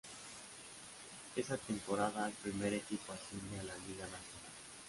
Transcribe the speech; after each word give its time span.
Esa 1.35 1.57
temporada 1.59 2.25
el 2.27 2.33
primer 2.33 2.73
equipo 2.73 3.13
asciende 3.13 3.59
a 3.59 3.63
la 3.65 3.75
Liga 3.85 4.05
Nacional. 4.07 4.51